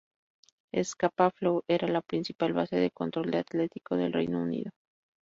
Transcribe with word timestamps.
Scapa 0.81 1.29
Flow 1.29 1.61
era 1.67 1.85
la 1.87 2.01
principal 2.01 2.53
base 2.53 2.75
de 2.75 2.89
control 2.89 3.29
del 3.29 3.41
Atlántico 3.41 3.95
del 3.95 4.11
Reino 4.11 4.41
Unido. 4.41 4.71